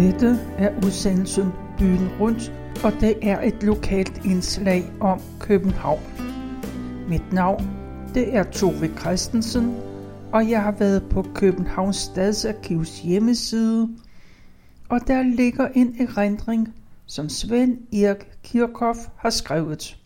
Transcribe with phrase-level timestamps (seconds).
[0.00, 2.52] Dette er udsendelsen Byen Rundt,
[2.84, 6.00] og det er et lokalt indslag om København.
[7.08, 7.70] Mit navn
[8.14, 9.76] det er Tove Christensen,
[10.32, 13.88] og jeg har været på Københavns Stadsarkivs hjemmeside,
[14.88, 16.74] og der ligger en erindring,
[17.06, 19.98] som Svend Erik Kirchhoff har skrevet.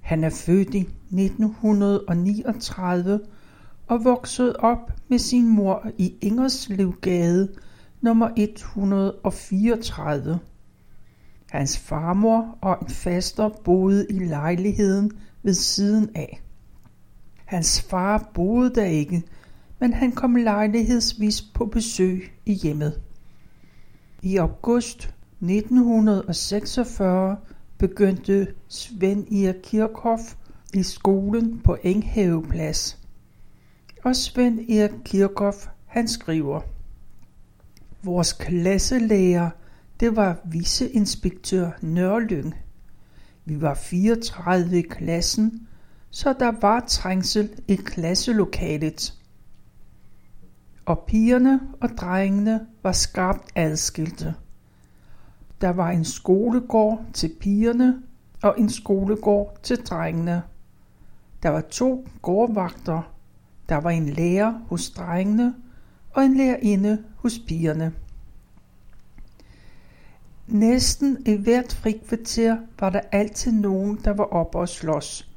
[0.00, 3.20] Han er født i 1939
[3.86, 7.48] og voksede op med sin mor i Ingerslevgade
[8.00, 10.38] nummer 134.
[11.50, 15.12] Hans farmor og en faster boede i lejligheden
[15.42, 16.42] ved siden af.
[17.44, 19.22] Hans far boede der ikke,
[19.80, 23.00] men han kom lejlighedsvis på besøg i hjemmet.
[24.22, 27.36] I august 1946
[27.78, 30.34] begyndte Svend Erik Kirchhoff
[30.74, 32.98] i skolen på Enghaveplads.
[34.04, 36.60] Og Svend Erik Kirchhoff, han skriver,
[38.02, 39.50] Vores klasselærer,
[40.00, 42.54] det var viceinspektør Nørlyng.
[43.44, 45.68] Vi var 34 i klassen,
[46.10, 49.14] så der var trængsel i klasselokalet.
[50.86, 54.34] Og pigerne og drengene var skarpt adskilte.
[55.60, 58.02] Der var en skolegård til pigerne
[58.42, 60.42] og en skolegård til drengene.
[61.42, 63.14] Der var to gårdvagter.
[63.68, 65.54] Der var en lærer hos drengene
[66.10, 67.92] og en lærerinde hos pigerne.
[70.46, 75.30] Næsten i hvert frikvarter var der altid nogen, der var oppe og slås.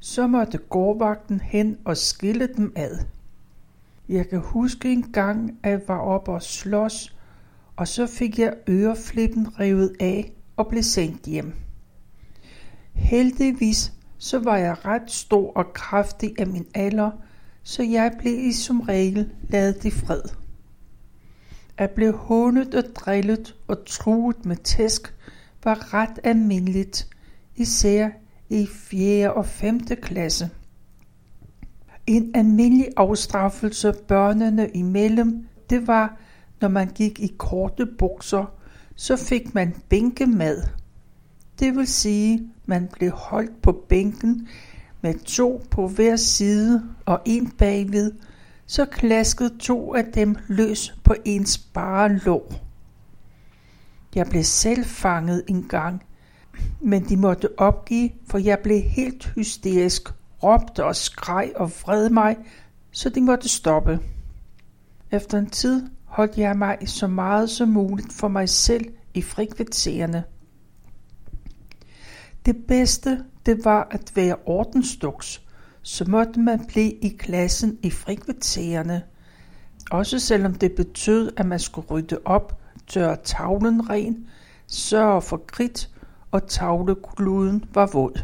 [0.00, 2.98] Så måtte gårdvagten hen og skille dem ad.
[4.08, 7.16] Jeg kan huske en gang, at jeg var oppe og slås,
[7.76, 11.54] og så fik jeg øreflippen revet af og blev sendt hjem.
[12.92, 17.10] Heldigvis så var jeg ret stor og kraftig af min alder,
[17.62, 20.43] så jeg blev i som regel lavet i fred.
[21.78, 25.14] At blive hånet og drillet og truet med tæsk
[25.64, 27.08] var ret almindeligt,
[27.56, 28.08] især
[28.48, 29.32] i 4.
[29.32, 29.80] og 5.
[29.80, 30.50] klasse.
[32.06, 36.16] En almindelig afstraffelse børnene imellem, det var,
[36.60, 38.44] når man gik i korte bukser,
[38.96, 40.62] så fik man bænkemad.
[41.58, 44.48] Det vil sige, man blev holdt på bænken
[45.00, 48.12] med to på hver side og en bagved,
[48.66, 52.52] så klaskede to af dem løs på ens bare lår.
[54.14, 56.02] Jeg blev selv fanget en gang,
[56.80, 60.08] men de måtte opgive, for jeg blev helt hysterisk,
[60.42, 62.36] råbte og skreg og vred mig,
[62.90, 64.00] så de måtte stoppe.
[65.10, 70.24] Efter en tid holdt jeg mig så meget som muligt for mig selv i frikvartererne.
[72.46, 75.43] Det bedste, det var at være ordensduks,
[75.86, 79.02] så måtte man blive i klassen i frikvartererne.
[79.90, 84.26] Også selvom det betød, at man skulle rydde op, tørre tavlen ren,
[84.66, 85.90] sørge for kridt
[86.30, 88.22] og tavlekluden var våd.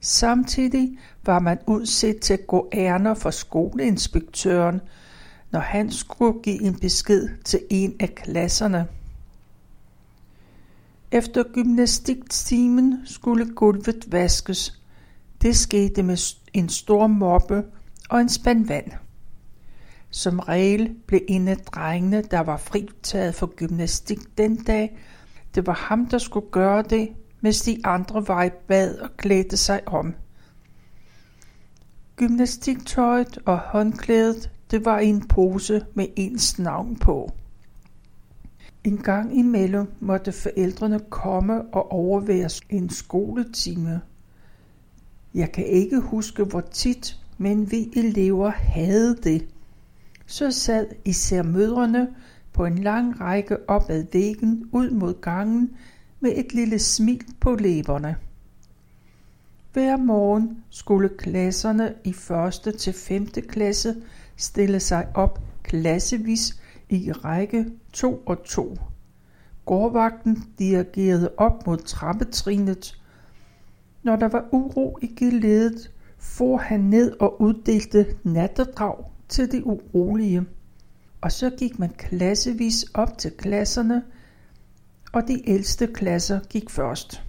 [0.00, 4.80] Samtidig var man udset til at gå ærner for skoleinspektøren,
[5.50, 8.86] når han skulle give en besked til en af klasserne.
[11.10, 14.81] Efter gymnastiktimen skulle gulvet vaskes.
[15.42, 17.64] Det skete med en stor moppe
[18.10, 18.90] og en spand vand.
[20.10, 24.98] Som regel blev en af drengene, der var fritaget for gymnastik den dag,
[25.54, 27.08] det var ham, der skulle gøre det,
[27.40, 30.14] mens de andre var i bad og klædte sig om.
[32.16, 37.32] Gymnastiktøjet og håndklædet, det var i en pose med ens navn på.
[38.84, 44.00] En gang imellem måtte forældrene komme og overvære en skoletime.
[45.34, 49.48] Jeg kan ikke huske hvor tit, men vi elever havde det.
[50.26, 52.08] Så sad især mødrene
[52.52, 55.70] på en lang række op ad væggen ud mod gangen
[56.20, 58.16] med et lille smil på læberne.
[59.72, 62.14] Hver morgen skulle klasserne i
[62.66, 62.74] 1.
[62.78, 63.26] til 5.
[63.26, 63.96] klasse
[64.36, 68.76] stille sig op klassevis i række 2 og 2.
[69.64, 73.01] Gårdvagten dirigerede op mod trappetrinet.
[74.02, 80.46] Når der var uro i geledet, for han ned og uddelte natterdrag til de urolige.
[81.20, 84.02] Og så gik man klassevis op til klasserne,
[85.12, 87.22] og de ældste klasser gik først.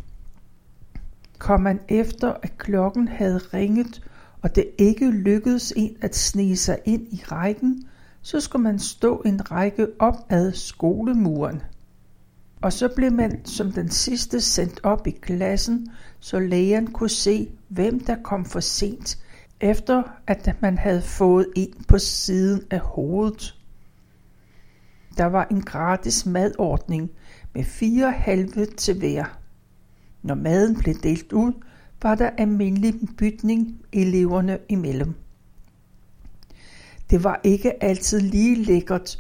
[1.38, 4.02] Kom man efter, at klokken havde ringet,
[4.42, 7.88] og det ikke lykkedes en at snige sig ind i rækken,
[8.22, 11.62] så skulle man stå en række op ad skolemuren.
[12.63, 15.88] Og så blev man som den sidste sendt op i klassen,
[16.19, 19.19] så lægeren kunne se, hvem der kom for sent,
[19.62, 23.60] efter at man havde fået en på siden af hovedet.
[25.18, 27.12] Der var en gratis madordning
[27.54, 29.39] med fire halve til hver.
[30.21, 31.54] Når maden blev delt ud,
[32.01, 35.13] var der almindelig bytning eleverne imellem.
[37.10, 39.18] Det var ikke altid lige lækkert,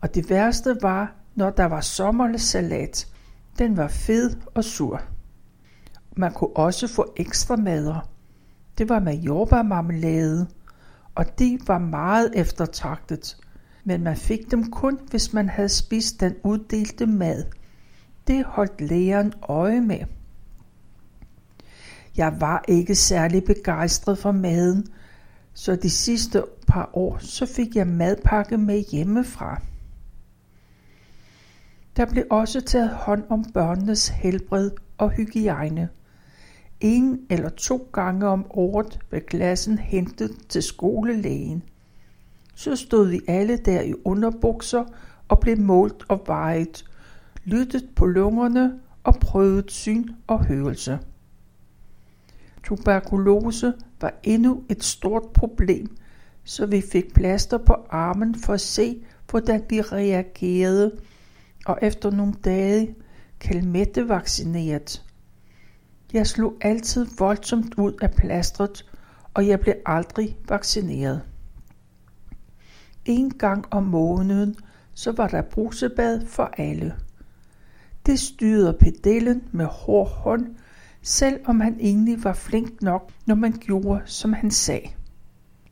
[0.00, 3.08] og det værste var, når der var sommersalat.
[3.58, 5.02] Den var fed og sur.
[6.16, 8.08] Man kunne også få ekstra mader.
[8.78, 10.46] Det var med jordbærmarmelade,
[11.14, 13.36] og de var meget eftertragtet.
[13.84, 17.44] Men man fik dem kun, hvis man havde spist den uddelte mad.
[18.26, 20.00] Det holdt lægeren øje med.
[22.16, 24.86] Jeg var ikke særlig begejstret for maden,
[25.54, 29.60] så de sidste par år så fik jeg madpakke med hjemmefra.
[31.96, 35.88] Der blev også taget hånd om børnenes helbred og hygiejne.
[36.80, 41.62] En eller to gange om året blev klassen hentet til skolelægen.
[42.54, 44.84] Så stod vi alle der i underbukser
[45.28, 46.84] og blev målt og vejet,
[47.44, 50.98] lyttet på lungerne og prøvet syn og hørelse.
[52.64, 55.96] Tuberkulose var endnu et stort problem,
[56.44, 60.92] så vi fik plaster på armen for at se, hvordan vi reagerede,
[61.66, 62.94] og efter nogle dage
[63.40, 65.04] kalmette vaccineret.
[66.12, 68.90] Jeg slog altid voldsomt ud af plastret,
[69.34, 71.22] og jeg blev aldrig vaccineret.
[73.04, 74.56] En gang om måneden,
[74.94, 76.94] så var der brusebad for alle.
[78.06, 80.46] Det styrede pedellen med hård hånd,
[81.02, 84.88] selv om han egentlig var flink nok, når man gjorde, som han sagde.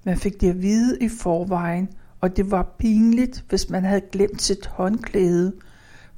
[0.04, 1.88] Man fik det at vide i forvejen,
[2.20, 5.52] og det var pinligt, hvis man havde glemt sit håndklæde,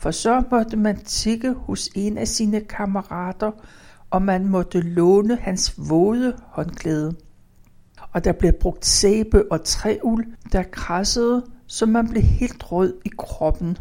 [0.04, 3.50] for så måtte man tikke hos en af sine kammerater,
[4.10, 7.16] og man måtte låne hans våde håndklæde.
[8.12, 13.10] Og der blev brugt sæbe og træul, der krassede, så man blev helt rød i
[13.18, 13.78] kroppen.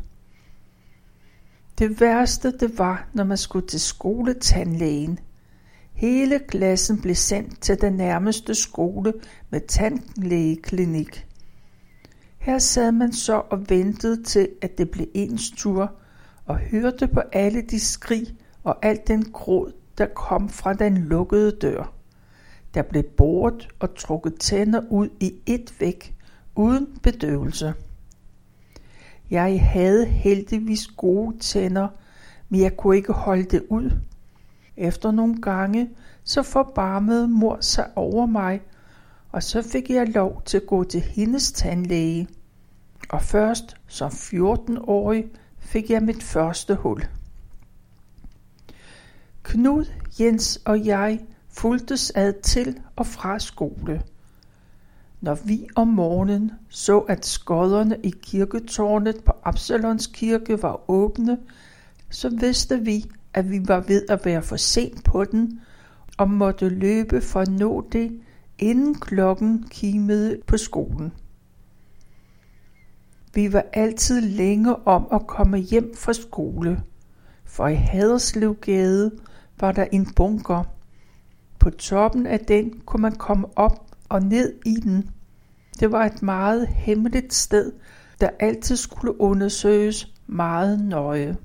[1.79, 5.19] Det værste det var, når man skulle til skoletandlægen.
[5.93, 9.13] Hele klassen blev sendt til den nærmeste skole
[9.49, 11.27] med tandlægeklinik.
[12.37, 15.95] Her sad man så og ventede til, at det blev ens tur,
[16.45, 18.27] og hørte på alle de skrig
[18.63, 21.93] og alt den gråd, der kom fra den lukkede dør.
[22.73, 26.15] Der blev boret og trukket tænder ud i et væk,
[26.55, 27.73] uden bedøvelse.
[29.29, 31.87] Jeg havde heldigvis gode tænder,
[32.49, 33.91] men jeg kunne ikke holde det ud.
[34.77, 35.89] Efter nogle gange,
[36.23, 38.61] så forbarmede mor sig over mig,
[39.31, 42.27] og så fik jeg lov til at gå til hendes tandlæge.
[43.09, 45.25] Og først som 14-årig
[45.73, 47.05] fik jeg mit første hul.
[49.43, 49.85] Knud,
[50.19, 54.01] Jens og jeg fulgtes ad til og fra skole.
[55.21, 61.37] Når vi om morgenen så, at skodderne i kirketårnet på Absalons kirke var åbne,
[62.09, 65.61] så vidste vi, at vi var ved at være for sent på den,
[66.17, 68.21] og måtte løbe for at nå det,
[68.59, 71.13] inden klokken kimede på skolen.
[73.35, 76.83] Vi var altid længe om at komme hjem fra skole,
[77.45, 79.11] for i Haderslevgade
[79.59, 80.63] var der en bunker.
[81.59, 85.09] På toppen af den kunne man komme op og ned i den.
[85.79, 87.71] Det var et meget hemmeligt sted,
[88.21, 91.37] der altid skulle undersøges meget nøje.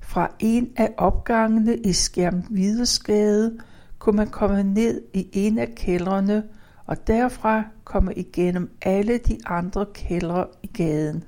[0.00, 3.58] Fra en af opgangene i Skærmvidesgade
[3.98, 6.42] kunne man komme ned i en af kældrene
[6.86, 11.24] og derfra komme igennem alle de andre kældre i gaden.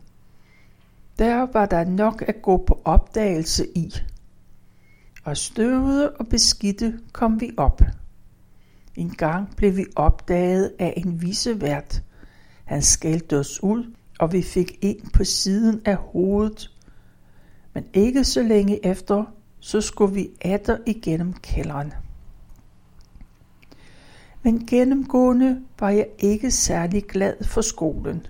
[1.19, 3.95] Der var der nok at gå på opdagelse i.
[5.25, 7.83] Og støvede og beskidte kom vi op.
[8.97, 12.03] En gang blev vi opdaget af en visevært.
[12.65, 16.71] Han skældte os ud, og vi fik ind på siden af hovedet.
[17.75, 19.25] Men ikke så længe efter,
[19.61, 21.93] så skulle vi atter igennem kælderen.
[24.43, 28.27] Men gennemgående var jeg ikke særlig glad for skolen.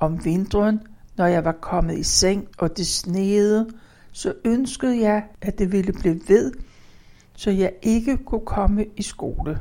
[0.00, 0.80] Om vinteren,
[1.16, 3.70] når jeg var kommet i seng og det sneede,
[4.12, 6.52] så ønskede jeg, at det ville blive ved,
[7.34, 9.58] så jeg ikke kunne komme i skole.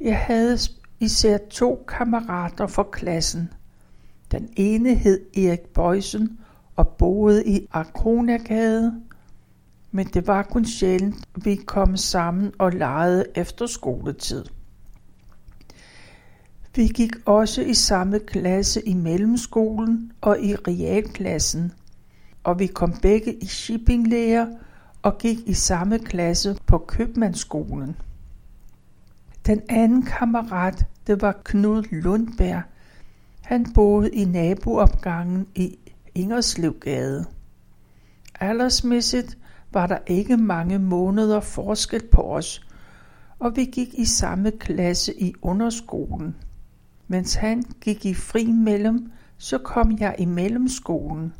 [0.00, 0.58] Jeg havde
[1.00, 3.52] især to kammerater fra klassen.
[4.32, 6.38] Den ene hed Erik Bøjsen
[6.76, 9.00] og boede i Arkonagade,
[9.94, 14.44] men det var kun sjældent, vi kom sammen og legede efter skoletid.
[16.76, 21.72] Vi gik også i samme klasse i mellemskolen og i realklassen,
[22.44, 24.46] og vi kom begge i shippinglæger
[25.02, 27.96] og gik i samme klasse på købmandsskolen.
[29.46, 32.62] Den anden kammerat, det var Knud Lundberg.
[33.40, 35.78] Han boede i naboopgangen i
[36.14, 37.24] Ingerslevgade.
[38.40, 39.38] Aldersmæssigt
[39.74, 42.68] var der ikke mange måneder forskel på os,
[43.38, 46.36] og vi gik i samme klasse i underskolen.
[47.08, 51.32] Mens han gik i fri mellem, så kom jeg i mellemskolen.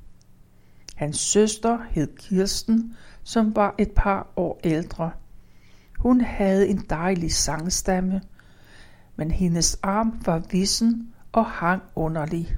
[0.94, 5.10] Hans søster hed Kirsten, som var et par år ældre.
[5.98, 8.20] Hun havde en dejlig sangstamme,
[9.16, 12.56] men hendes arm var vissen og hang underlig.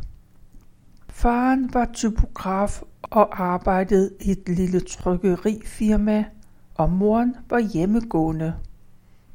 [1.17, 6.25] Faren var typograf og arbejdede i et lille trykkerifirma,
[6.75, 8.55] og moren var hjemmegående.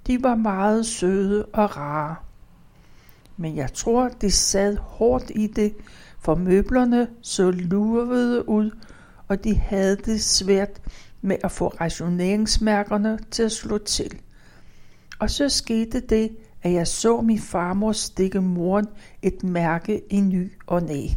[0.08, 2.16] De var meget søde og rare.
[3.38, 5.74] Men jeg tror, det sad hårdt i det,
[6.20, 8.72] for møblerne så lurvede ud,
[9.28, 10.82] og de havde det svært
[11.22, 14.22] med at få rationeringsmærkerne til at slå til.
[15.20, 18.88] Og så skete det, at jeg så min farmor stikke moren
[19.22, 21.08] et mærke i ny og næ.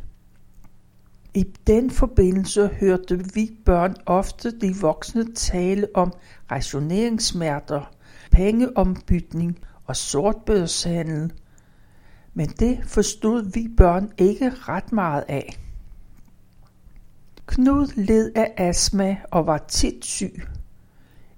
[1.34, 6.12] I den forbindelse hørte vi børn ofte de voksne tale om
[6.50, 7.90] rationeringssmerter,
[8.32, 11.32] pengeombytning og sortbørshandel,
[12.34, 15.58] men det forstod vi børn ikke ret meget af.
[17.46, 20.42] Knud led af astma og var tit syg.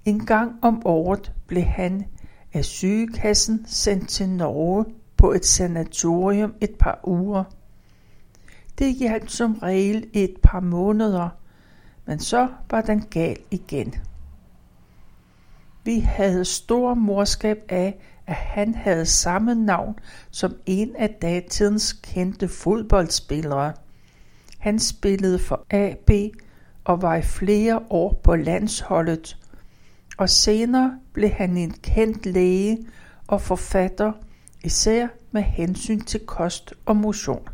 [0.05, 2.05] En gang om året blev han
[2.53, 4.85] af sygekassen sendt til Norge
[5.17, 7.43] på et sanatorium et par uger.
[8.79, 11.29] Det hjalp som regel et par måneder,
[12.05, 13.93] men så var den gal igen.
[15.83, 19.99] Vi havde stor morskab af, at han havde samme navn
[20.31, 23.73] som en af datidens kendte fodboldspillere.
[24.59, 26.11] Han spillede for AB
[26.83, 29.37] og var i flere år på landsholdet,
[30.17, 32.77] og senere blev han en kendt læge
[33.27, 34.11] og forfatter,
[34.63, 37.47] især med hensyn til kost og motion.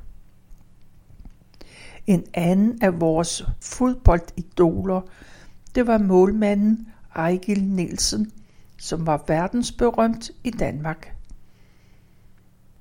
[2.08, 5.02] En anden af vores fodboldidoler,
[5.76, 8.32] det var målmanden Ejgil Nielsen,
[8.80, 11.16] som var verdensberømt i Danmark.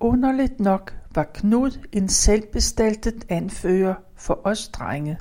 [0.01, 5.19] Underligt nok var Knud en selvbestaltet anfører for os drenge.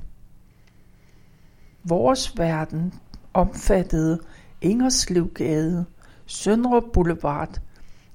[1.84, 2.94] Vores verden
[3.34, 4.20] omfattede
[4.62, 5.86] Ingerslevgade,
[6.26, 7.62] Søndre Boulevard,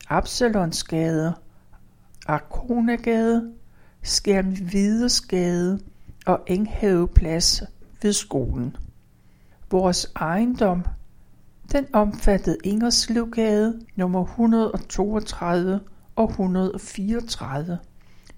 [0.08, 1.34] Absalonsgade,
[4.06, 5.80] Skærm Skærmvidesgade
[6.26, 7.62] og Enghaveplads
[8.02, 8.76] ved skolen.
[9.70, 10.84] Vores ejendom,
[11.72, 15.80] den omfattede Ingerslevgade nummer 132
[16.16, 17.78] og 134,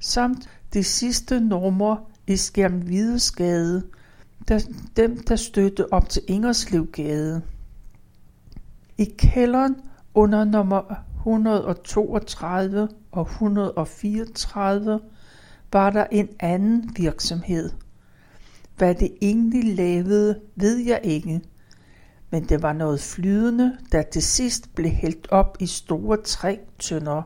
[0.01, 1.97] samt det sidste nummer
[2.27, 3.83] i Skærmvidesgade,
[4.49, 4.61] der,
[4.97, 7.43] dem der støtte op til Ingerslevgade.
[8.99, 9.77] I kælderen
[10.15, 15.01] under nummer 132 og 134
[15.73, 17.71] var der en anden virksomhed.
[18.77, 21.41] Hvad det egentlig lavede, ved jeg ikke,
[22.31, 27.23] men det var noget flydende, der til sidst blev hældt op i store trætønder.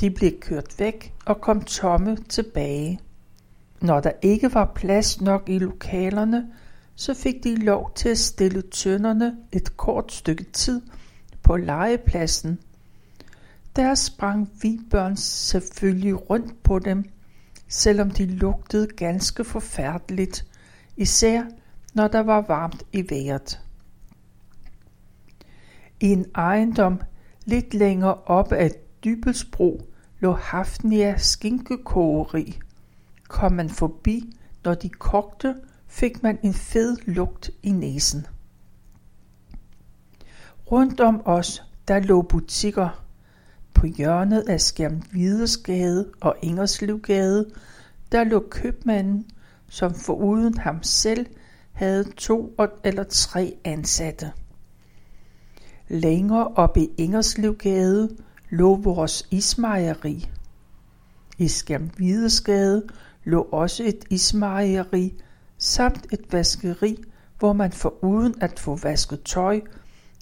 [0.00, 3.00] De blev kørt væk og kom tomme tilbage.
[3.80, 6.46] Når der ikke var plads nok i lokalerne,
[6.94, 10.82] så fik de lov til at stille tønderne et kort stykke tid
[11.42, 12.58] på legepladsen.
[13.76, 17.04] Der sprang vi børn selvfølgelig rundt på dem,
[17.68, 20.46] selvom de lugtede ganske forfærdeligt,
[20.96, 21.42] især
[21.94, 23.60] når der var varmt i vejret.
[26.00, 27.00] I en ejendom
[27.44, 28.70] lidt længere op ad
[29.04, 29.88] Dybelsbro
[30.20, 32.58] lå Hafnia skinkekogeri.
[33.28, 35.54] Kom man forbi, når de kogte,
[35.86, 38.26] fik man en fed lugt i næsen.
[40.70, 43.07] Rundt om os, der lå butikker.
[43.74, 47.50] På hjørnet af Skærmvidesgade og Ingerslevgade,
[48.12, 49.26] der lå købmanden,
[49.68, 51.26] som foruden ham selv
[51.72, 54.32] havde to eller tre ansatte.
[55.88, 58.16] Længere op i Ingerslevgade
[58.50, 60.30] lå vores ismejeri.
[61.38, 62.82] I Skærmvidesgade
[63.24, 65.14] lå også et ismejeri
[65.58, 67.04] samt et vaskeri,
[67.38, 69.60] hvor man foruden at få vasket tøj,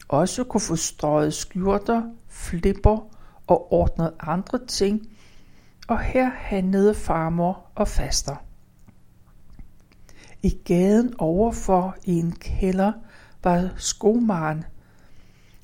[0.08, 3.15] også kunne få strøget skjorter, flipper
[3.46, 5.08] og ordnet andre ting,
[5.88, 8.36] og her handlede farmor og faster.
[10.42, 12.92] I gaden overfor i en kælder
[13.44, 14.64] var skomaren,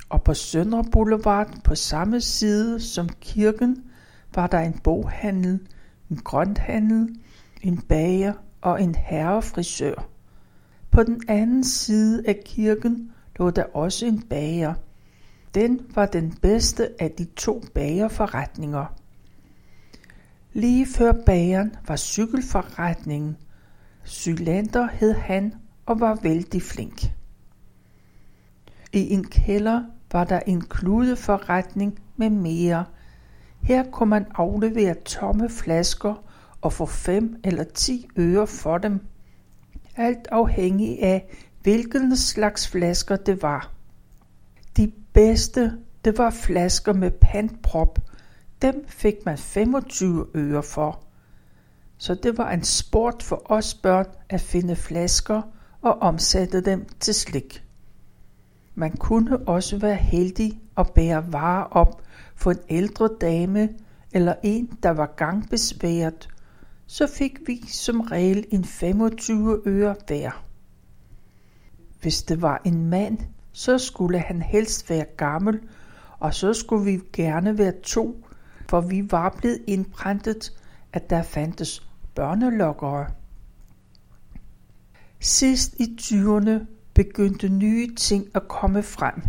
[0.08, 3.84] og på Søndre Boulevard på samme side som kirken
[4.34, 5.60] var der en boghandel,
[6.10, 7.16] en grønthandel,
[7.62, 10.08] en bager og en herrefrisør.
[10.90, 14.74] På den anden side af kirken lå der også en bager.
[15.54, 18.86] Den var den bedste af de to bagerforretninger.
[20.52, 23.36] Lige før bageren var cykelforretningen.
[24.04, 25.54] Sylander hed han
[25.86, 27.02] og var vældig flink.
[28.92, 29.82] I en kælder
[30.12, 32.84] var der en kludeforretning med mere.
[33.62, 36.24] Her kunne man aflevere tomme flasker
[36.60, 39.00] og få fem eller ti øre for dem.
[39.96, 41.26] Alt afhængig af,
[41.62, 43.70] hvilken slags flasker det var.
[44.76, 45.72] De bedste,
[46.04, 47.98] det var flasker med pantprop.
[48.62, 51.02] Dem fik man 25 øre for.
[51.98, 55.42] Så det var en sport for os børn at finde flasker
[55.82, 57.64] og omsætte dem til slik.
[58.74, 62.02] Man kunne også være heldig at bære varer op
[62.34, 63.68] for en ældre dame
[64.12, 66.28] eller en, der var gangbesværet,
[66.86, 70.44] så fik vi som regel en 25 øre hver.
[72.00, 73.18] Hvis det var en mand,
[73.52, 75.60] så skulle han helst være gammel,
[76.18, 78.26] og så skulle vi gerne være to,
[78.68, 80.52] for vi var blevet indprintet,
[80.92, 83.06] at der fandtes børnelokkere.
[85.20, 89.22] Sidst i 20'erne begyndte nye ting at komme frem.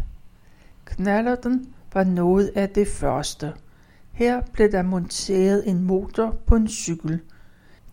[0.85, 3.53] Knallerten var noget af det første.
[4.11, 7.19] Her blev der monteret en motor på en cykel.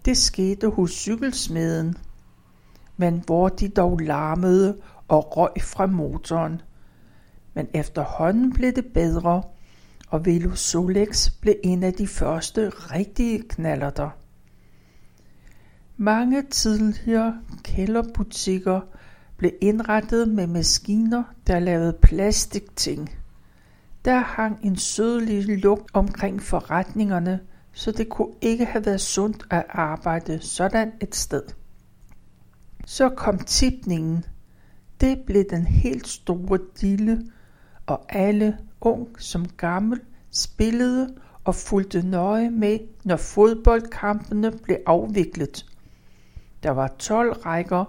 [0.04, 1.96] Det skete hos cykelsmeden.
[2.96, 4.76] Men hvor de dog larmede
[5.10, 6.60] og røg fra motoren.
[7.54, 9.42] Men efterhånden blev det bedre,
[10.08, 14.10] og Velo Solex blev en af de første rigtige knallerter.
[15.96, 18.80] Mange tidligere kælderbutikker
[19.36, 23.10] blev indrettet med maskiner, der lavede plastikting.
[24.04, 27.40] Der hang en sødlig lugt omkring forretningerne,
[27.72, 31.42] så det kunne ikke have været sundt at arbejde sådan et sted.
[32.86, 34.24] Så kom tipningen.
[35.00, 37.22] Det blev den helt store dille,
[37.86, 45.66] og alle, ung som gammel, spillede og fulgte nøje med, når fodboldkampene blev afviklet.
[46.62, 47.84] Der var 12 rækker,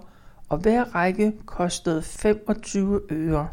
[0.49, 3.49] og hver række kostede 25 øre.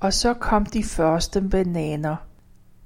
[0.00, 2.16] Og så kom de første bananer.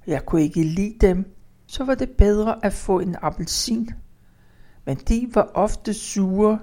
[0.06, 1.34] Jeg kunne ikke lide dem,
[1.66, 3.90] så var det bedre at få en appelsin.
[4.84, 6.58] Men de var ofte sure,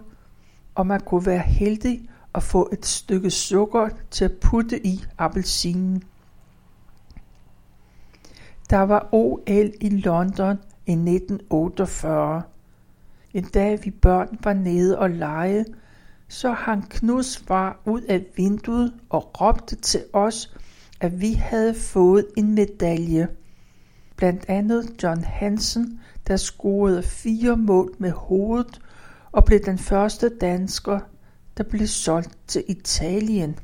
[0.75, 6.03] og man kunne være heldig at få et stykke sukker til at putte i appelsinen.
[8.69, 12.41] Der var OL i London i 1948.
[13.33, 15.65] En dag vi børn var nede og lege,
[16.27, 20.55] så hang Knuds far ud af vinduet og råbte til os,
[21.01, 23.27] at vi havde fået en medalje.
[24.15, 28.81] Blandt andet John Hansen, der scorede fire mål med hovedet
[29.31, 30.99] og blev den første dansker,
[31.61, 33.59] der blev solgt til Italien.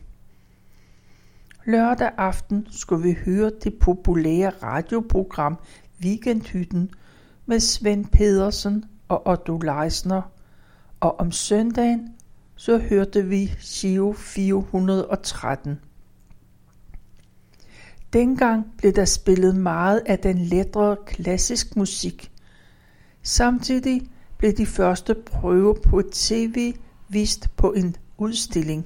[1.65, 5.57] Lørdag aften skulle vi høre det populære radioprogram
[6.03, 6.91] Weekendhytten
[7.45, 10.21] med Svend Pedersen og Otto Leisner,
[10.99, 12.13] og om søndagen
[12.55, 15.79] så hørte vi Giro 413.
[18.13, 22.31] Dengang blev der spillet meget af den lettere klassisk musik.
[23.23, 24.01] Samtidig
[24.37, 26.73] blev de første prøver på tv
[27.09, 28.85] vist på en udstilling.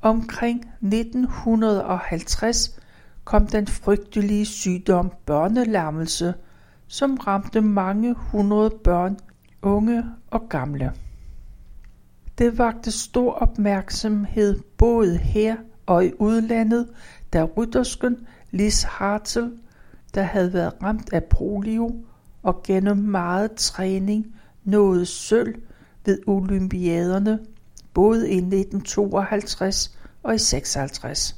[0.00, 2.78] Omkring 1950
[3.24, 6.34] kom den frygtelige sygdom børnelammelse,
[6.86, 9.16] som ramte mange hundrede børn,
[9.62, 10.92] unge og gamle.
[12.38, 16.88] Det vagte stor opmærksomhed både her og i udlandet,
[17.32, 19.52] da ryttersken Lis Hartel,
[20.14, 22.04] der havde været ramt af polio
[22.42, 25.54] og gennem meget træning nåede sølv
[26.04, 27.38] ved olympiaderne
[27.94, 31.36] både i 1952 og i 56.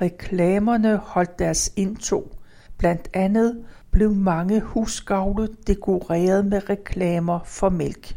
[0.00, 2.32] Reklamerne holdt deres indtog.
[2.78, 8.16] Blandt andet blev mange husgavle dekoreret med reklamer for mælk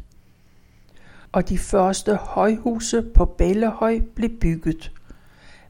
[1.36, 4.92] og de første højhuse på Bellehøj blev bygget.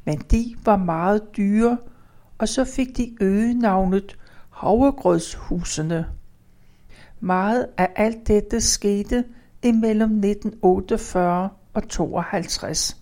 [0.05, 1.77] Men de var meget dyre,
[2.37, 4.17] og så fik de øgenavnet
[4.49, 6.05] havregrødshusene.
[7.19, 9.23] Meget af alt dette skete
[9.63, 13.01] imellem 1948 og 52.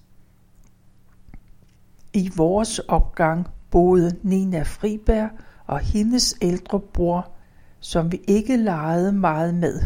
[2.13, 5.29] I vores opgang boede Nina Friberg
[5.67, 7.31] og hendes ældre bror,
[7.79, 9.81] som vi ikke legede meget med.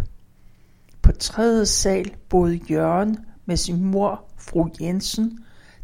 [1.02, 5.40] På tredje sal boede Jørgen med sin mor, fru Jensen,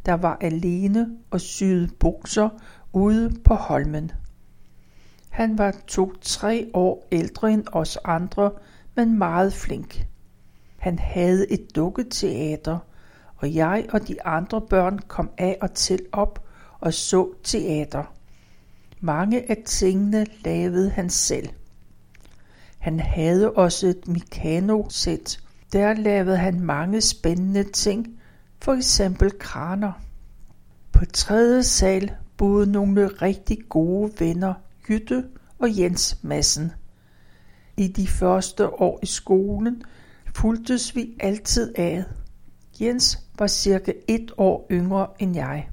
[0.06, 2.50] der var alene og syede bukser
[2.94, 4.12] ude på Holmen.
[5.34, 8.52] Han var to-tre år ældre end os andre,
[8.96, 10.06] men meget flink.
[10.78, 12.80] Han havde et dukketeater,
[13.36, 16.46] og jeg og de andre børn kom af og til op
[16.80, 18.14] og så teater.
[19.00, 21.50] Mange af tingene lavede han selv.
[22.78, 25.40] Han havde også et mekano-sæt.
[25.74, 28.20] Der lavede han mange spændende ting,
[28.62, 29.92] for eksempel kraner.
[30.92, 34.54] På tredje sal boede nogle rigtig gode venner,
[34.90, 35.26] Jytte
[35.60, 36.72] og Jens Madsen.
[37.78, 39.84] I de første år i skolen
[40.36, 42.04] fuldtes vi altid ad.
[42.82, 45.70] Jens var cirka et år yngre end jeg.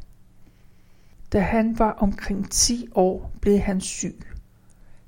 [1.33, 4.23] Da han var omkring 10 år, blev han syg.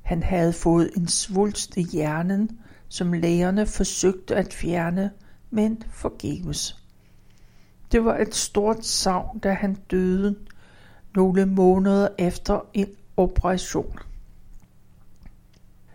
[0.03, 5.11] Han havde fået en svulst i hjernen, som lægerne forsøgte at fjerne,
[5.51, 6.77] men forgæves.
[7.93, 10.37] Det var et stort savn, da han døde
[11.15, 13.99] nogle måneder efter en operation.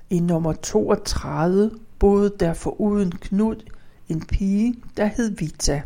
[0.09, 3.55] I nummer 32 boede der foruden Knud
[4.09, 5.81] en pige, der hed Vita.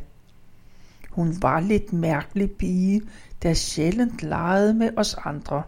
[1.10, 3.02] Hun var lidt mærkelig pige,
[3.44, 5.64] der sjældent legede med os andre.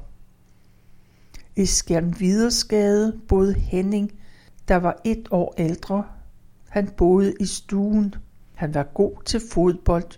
[1.56, 4.12] I Skærmvidersgade boede Henning,
[4.68, 6.04] der var et år ældre.
[6.70, 8.16] Han boede i stuen.
[8.56, 10.12] Han var god til fodbold.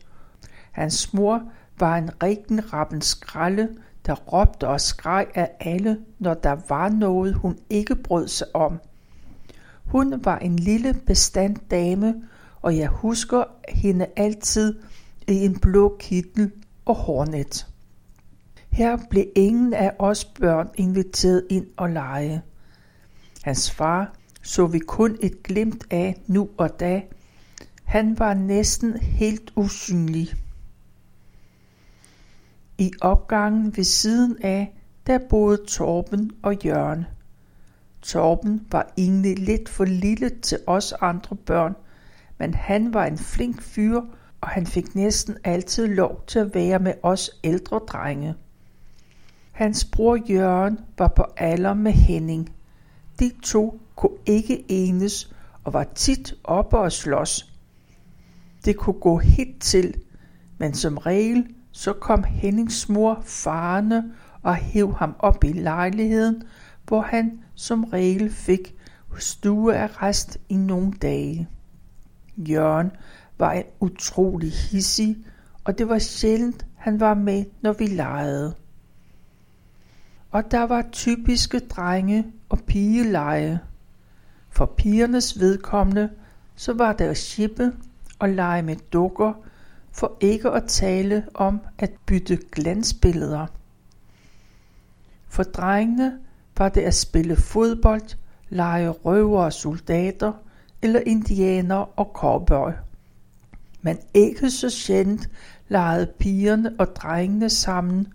[0.72, 1.44] Hans mor
[1.80, 3.70] var en rigtig rappen skralde,
[4.06, 8.80] der råbte og skreg af alle, når der var noget, hun ikke brød sig om.
[9.86, 12.16] Hun var en lille bestand dame,
[12.62, 14.80] og jeg husker hende altid
[15.28, 16.52] i en blå kittel
[16.86, 17.68] og hårnet.
[18.70, 22.42] Her blev ingen af os børn inviteret ind og lege.
[23.44, 24.16] Hans far
[24.46, 27.02] så vi kun et glimt af nu og da.
[27.84, 30.34] Han var næsten helt usynlig.
[32.78, 34.76] I opgangen ved siden af,
[35.08, 37.06] der boede Torben og Jørgen.
[38.02, 41.76] Torben var egentlig lidt for lille til os andre børn,
[42.38, 44.02] men han var en flink fyr,
[44.42, 48.36] og han fik næsten altid lov til at være med os ældre drenge.
[49.52, 52.56] Hans bror Jørgen var på alder med Henning.
[53.20, 55.34] De to kunne ikke enes
[55.64, 57.54] og var tit oppe og slås.
[58.66, 59.94] Det kunne gå helt til,
[60.58, 66.44] men som regel så kom Hennings mor farne og hæv ham op i lejligheden,
[66.88, 68.76] hvor han som regel fik
[69.20, 71.48] stuearrest i nogle dage.
[72.38, 72.92] Jørgen
[73.38, 75.18] var en utrolig hissig,
[75.64, 78.56] og det var sjældent, han var med, når vi legede.
[80.32, 83.60] Og der var typiske drenge og pigeleje.
[84.50, 86.10] For pigernes vedkommende,
[86.56, 87.74] så var der shippe
[88.20, 89.34] og lege med dukker,
[89.96, 93.46] for ikke at tale om at bytte glansbilleder.
[95.28, 96.20] For drengene
[96.58, 98.16] var det at spille fodbold,
[98.50, 100.34] lege røver og soldater
[100.82, 102.72] eller indianer og cowboy.
[103.82, 105.30] Men ikke så sjældent
[105.68, 108.14] legede pigerne og drengene sammen,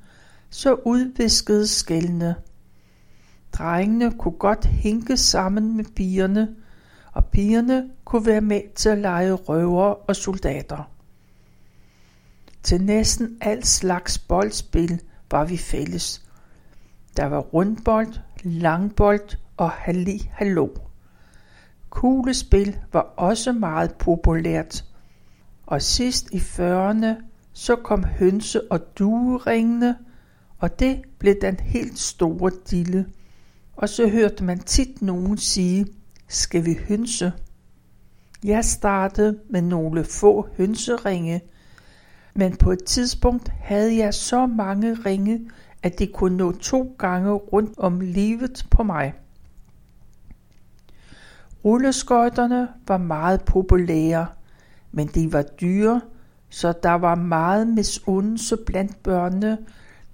[0.50, 2.34] så udviskede skældene.
[3.52, 6.48] Drengene kunne godt hænke sammen med pigerne,
[7.12, 10.99] og pigerne kunne være med til at lege røver og soldater.
[12.62, 16.22] Til næsten al slags boldspil var vi fælles.
[17.16, 20.68] Der var rundbold, langbold og halli hallo.
[21.90, 24.84] Kuglespil var også meget populært.
[25.66, 27.06] Og sidst i 40'erne,
[27.52, 29.96] så kom hønse- og dueringene,
[30.58, 33.06] og det blev den helt store dille.
[33.76, 35.86] Og så hørte man tit nogen sige,
[36.28, 37.32] skal vi hønse?
[38.44, 41.40] Jeg startede med nogle få hønseringe,
[42.40, 45.50] men på et tidspunkt havde jeg så mange ringe,
[45.82, 49.14] at de kunne nå to gange rundt om livet på mig.
[51.64, 54.26] Rulleskøjterne var meget populære,
[54.92, 56.00] men de var dyre,
[56.48, 59.58] så der var meget misundelse blandt børnene,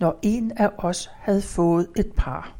[0.00, 2.56] når en af os havde fået et par.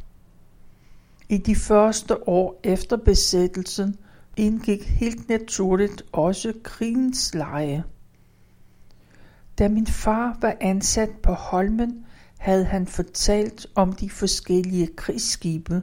[1.29, 3.97] I de første år efter besættelsen
[4.37, 7.85] indgik helt naturligt også krigens leje
[9.59, 12.05] da min far var ansat på Holmen,
[12.39, 15.83] havde han fortalt om de forskellige krigsskibe,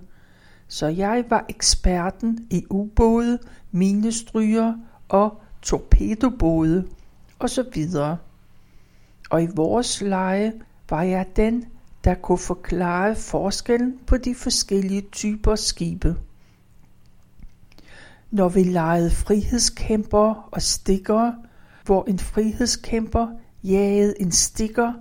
[0.67, 3.39] så jeg var eksperten i ubåde,
[3.71, 4.73] minestryger
[5.09, 6.88] og torpedobåde
[7.39, 8.17] og så videre.
[9.29, 10.53] Og i vores leje
[10.89, 11.65] var jeg den,
[12.03, 16.15] der kunne forklare forskellen på de forskellige typer skibe.
[18.31, 21.36] Når vi legede frihedskæmper og stikkere,
[21.86, 23.27] hvor en frihedskæmper
[23.63, 24.93] jagede en stikker,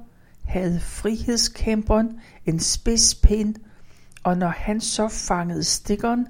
[0.44, 3.55] havde frihedskæmperen en spidspind,
[4.22, 6.27] og når han så fangede stikkeren,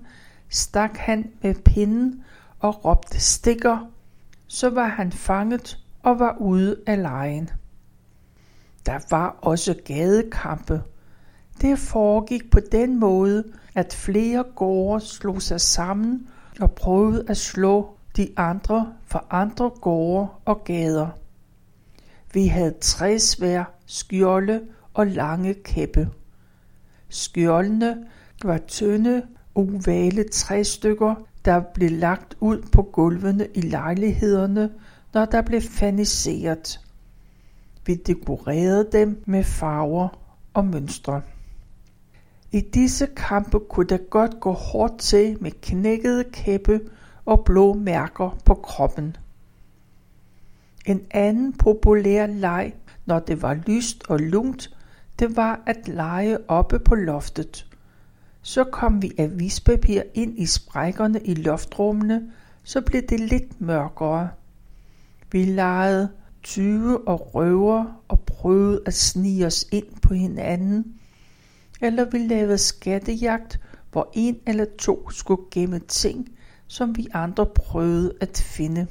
[0.49, 2.25] stak han med pinden
[2.61, 3.79] og råbte stikker,
[4.47, 7.51] så var han fanget og var ude af lejen.
[8.87, 10.83] Der var også gadekampe.
[11.61, 16.29] Det foregik på den måde, at flere gårde slog sig sammen
[16.61, 21.22] og prøvede at slå de andre for andre gårde og gader.
[22.35, 24.61] Vi havde tre svær, skjolde
[24.95, 26.09] og lange kæppe.
[27.09, 28.07] Skjoldene
[28.45, 29.23] var tynde,
[29.55, 31.15] ovale træstykker,
[31.45, 34.71] der blev lagt ud på gulvene i lejlighederne,
[35.15, 36.81] når der blev faniseret.
[37.87, 40.09] Vi dekorerede dem med farver
[40.55, 41.23] og mønstre.
[42.53, 46.81] I disse kampe kunne det godt gå hårdt til med knækkede kæppe
[47.25, 49.17] og blå mærker på kroppen.
[50.87, 52.75] En anden populær leg,
[53.07, 54.77] når det var lyst og lunt,
[55.19, 57.67] det var at lege oppe på loftet.
[58.43, 62.33] Så kom vi avispapir ind i sprækkerne i loftrummene,
[62.65, 64.29] så blev det lidt mørkere.
[65.33, 66.09] Vi legede
[66.43, 71.01] tyve og røver og prøvede at snige os ind på hinanden.
[71.81, 73.61] Eller vi lavede skattejagt,
[73.93, 76.29] hvor en eller to skulle gemme ting,
[76.67, 78.87] som vi andre prøvede at finde.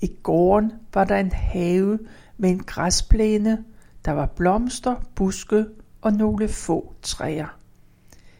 [0.00, 1.98] I gården var der en have
[2.36, 3.64] med en græsplæne,
[4.04, 5.66] der var blomster, buske
[6.00, 7.58] og nogle få træer.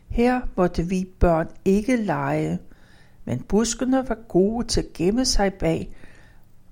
[0.09, 2.59] Her måtte vi børn ikke lege,
[3.25, 5.97] men buskene var gode til at gemme sig bag,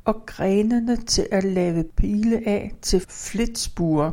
[0.05, 4.11] og grenene til at lave pile af til flitsbuer.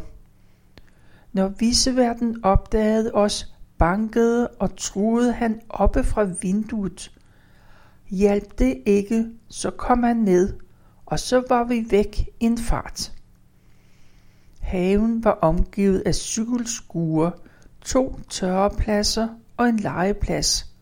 [1.34, 7.12] Når viseverden opdagede os, bankede og truede han oppe fra vinduet.
[8.12, 10.54] Hjalp det ikke, så kom han ned,
[11.06, 13.14] og så var vi væk i en fart.
[14.60, 17.32] Haven var omgivet af cykelskuer,
[17.82, 20.76] to tørrepladser og en legeplads.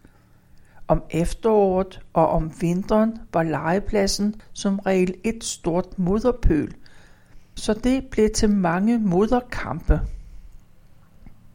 [0.88, 6.76] Om efteråret og om vinteren var legepladsen som regel et stort moderpøl,
[7.56, 10.02] så det blev til mange moderkampe.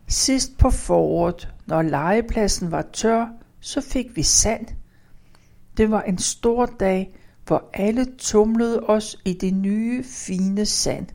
[0.08, 3.26] Sidst på foråret, når legepladsen var tør,
[3.60, 4.66] så fik vi sand.
[5.76, 11.06] Det var en stor dag, hvor alle tumlede os i det nye, fine sand.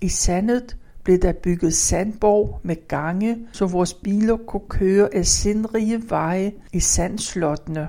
[0.00, 6.10] I sandet blev der bygget sandborg med gange, så vores biler kunne køre af sindrige
[6.10, 7.88] veje i sandslottene.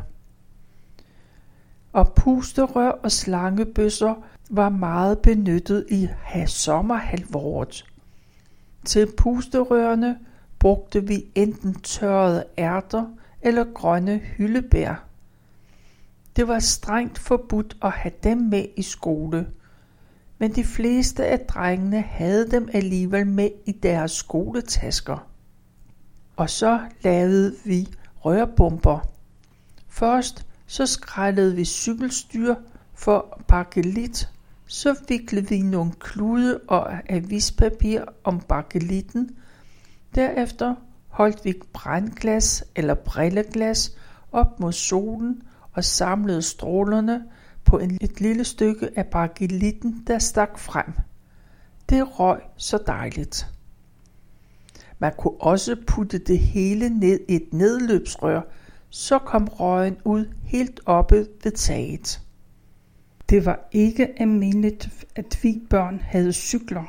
[1.93, 4.15] Og pusterør og slangebøsser
[4.49, 6.10] var meget benyttet i
[6.45, 7.86] sommerhalvåret.
[8.86, 10.17] Til pusterørene
[10.60, 13.06] brugte vi enten tørrede ærter
[13.41, 15.09] eller grønne hyldebær.
[16.39, 19.47] Det var strengt forbudt at have dem med i skole–
[20.39, 25.28] men de fleste af drengene havde dem alligevel med i deres skoletasker.
[26.36, 28.99] Og så lavede vi rørbomber.
[29.88, 32.56] Først så skrællede vi cykelstyr
[32.93, 34.30] for bakelit,
[34.65, 39.30] så viklede vi nogle klude og avispapir om bakelitten.
[40.15, 40.75] Derefter
[41.08, 43.97] holdt vi brændglas eller brilleglas
[44.32, 45.41] op mod solen
[45.74, 47.24] og samlede strålerne
[47.66, 50.94] på et lille stykke af bakelitten, der stak frem.
[51.90, 53.48] Det røg så dejligt.
[55.00, 58.42] Man kunne også putte det hele ned i et nedløbsrør,
[58.90, 62.22] så kom røgen ud helt oppe ved taget.
[63.30, 66.84] Det var ikke almindeligt, at vi børn havde cykler.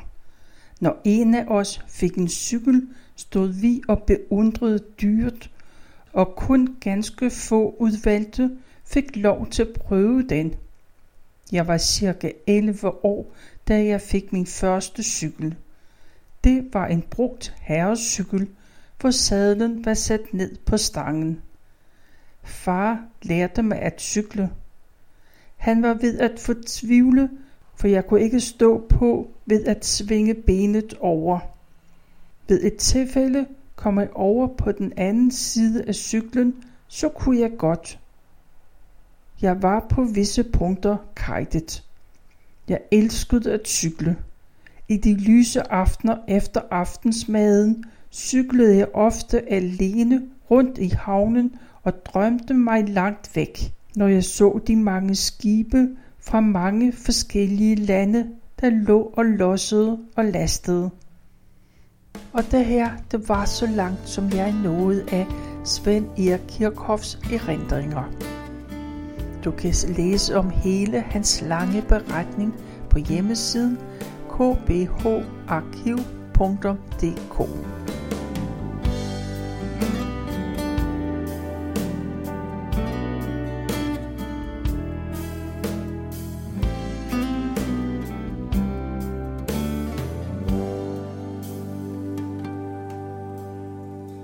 [0.79, 5.51] Når en af os fik en cykel, stod vi og beundrede dyrt,
[6.13, 8.49] og kun ganske få udvalgte
[8.93, 10.55] fik lov til at prøve den.
[11.51, 13.33] Jeg var cirka 11 år,
[13.67, 15.55] da jeg fik min første cykel.
[16.43, 18.47] Det var en brugt herrecykel,
[18.99, 21.41] hvor sadlen var sat ned på stangen.
[22.43, 24.49] Far lærte mig at cykle.
[25.57, 27.29] Han var ved at fortvivle,
[27.75, 31.39] for jeg kunne ikke stå på ved at svinge benet over.
[32.47, 37.51] Ved et tilfælde kom jeg over på den anden side af cyklen, så kunne jeg
[37.57, 38.00] godt.
[39.41, 41.83] Jeg var på visse punkter kajtet.
[42.69, 44.15] Jeg elskede at cykle.
[44.87, 52.53] I de lyse aftener efter aftensmaden cyklede jeg ofte alene rundt i havnen og drømte
[52.53, 58.29] mig langt væk, når jeg så de mange skibe fra mange forskellige lande,
[58.61, 60.89] der lå og lossede og lastede.
[62.33, 65.27] Og det her, det var så langt, som jeg nåede af
[65.65, 68.40] Svend Erik Kirchhoffs erindringer.
[69.45, 72.55] Du kan læse om hele hans lange beretning
[72.89, 73.77] på hjemmesiden
[74.29, 75.01] kbharkiv.dk.